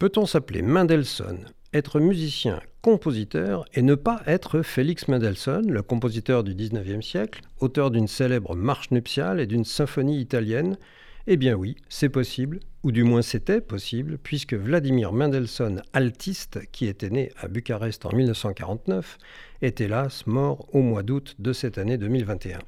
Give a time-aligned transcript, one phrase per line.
[0.00, 6.54] Peut-on s'appeler Mendelssohn, être musicien, compositeur et ne pas être Félix Mendelssohn, le compositeur du
[6.54, 10.78] XIXe siècle, auteur d'une célèbre marche nuptiale et d'une symphonie italienne?
[11.26, 16.86] Eh bien oui, c'est possible, ou du moins c'était possible, puisque Vladimir Mendelssohn, altiste, qui
[16.86, 19.18] était né à Bucarest en 1949,
[19.62, 22.60] est hélas mort au mois d'août de cette année 2021.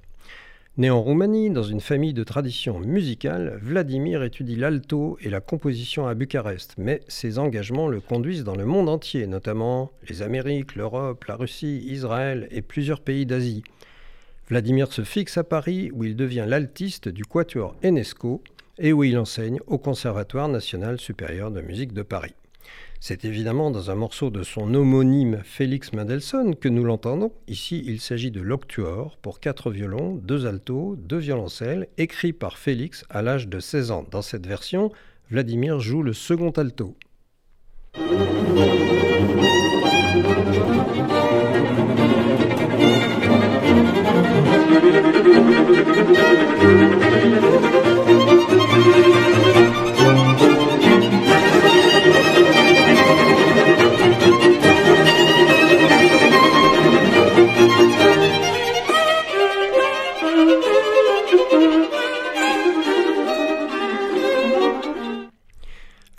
[0.80, 6.06] Né en Roumanie, dans une famille de tradition musicale, Vladimir étudie l'alto et la composition
[6.06, 11.22] à Bucarest, mais ses engagements le conduisent dans le monde entier, notamment les Amériques, l'Europe,
[11.26, 13.62] la Russie, Israël et plusieurs pays d'Asie.
[14.48, 18.42] Vladimir se fixe à Paris où il devient l'altiste du quatuor Enesco
[18.78, 22.32] et où il enseigne au Conservatoire national supérieur de musique de Paris.
[23.00, 27.32] C'est évidemment dans un morceau de son homonyme Félix Mendelssohn que nous l'entendons.
[27.48, 33.04] Ici, il s'agit de l'Octuor pour quatre violons, deux altos, deux violoncelles, écrit par Félix
[33.08, 34.06] à l'âge de 16 ans.
[34.10, 34.92] Dans cette version,
[35.30, 36.94] Vladimir joue le second alto.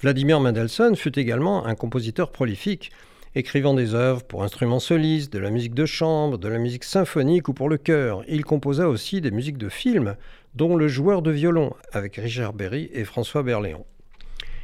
[0.02, 2.92] Vladimir Mendelssohn fut également un compositeur prolifique,
[3.36, 7.48] écrivant des œuvres pour instruments solistes, de la musique de chambre, de la musique symphonique
[7.50, 8.24] ou pour le chœur.
[8.28, 10.16] Il composa aussi des musiques de films,
[10.56, 13.86] dont Le joueur de violon avec Richard Berry et François Berléand.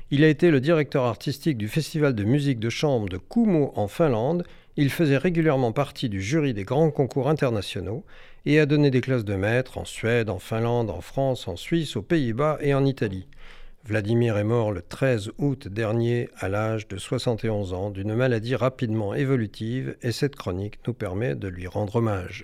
[0.10, 3.88] Il a été le directeur artistique du Festival de musique de chambre de Kumo en
[3.88, 4.44] Finlande.
[4.76, 8.04] Il faisait régulièrement partie du jury des grands concours internationaux
[8.48, 11.96] et a donné des classes de maître en Suède, en Finlande, en France, en Suisse,
[11.96, 13.28] aux Pays-Bas et en Italie.
[13.88, 19.14] Vladimir est mort le 13 août dernier à l'âge de 71 ans d'une maladie rapidement
[19.14, 22.36] évolutive et cette chronique nous permet de lui rendre hommage.